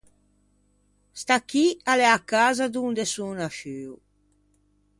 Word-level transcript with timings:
Sta 1.19 1.37
chì 1.49 1.65
a 1.91 1.93
l’é 1.99 2.07
a 2.17 2.19
casa 2.33 2.65
donde 2.75 3.03
son 3.13 3.31
nasciuo. 3.41 3.95